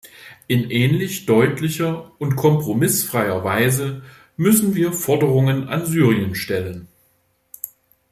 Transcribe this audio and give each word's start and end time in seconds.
In 0.47 0.71
ähnlich 0.71 1.27
deutlicher 1.27 2.11
und 2.17 2.35
kompromissfreier 2.35 3.43
Weise 3.43 4.01
müssen 4.35 4.73
wir 4.73 4.93
Forderungen 4.93 5.67
an 5.67 5.85
Syrien 5.85 6.33
stellen. 6.33 6.87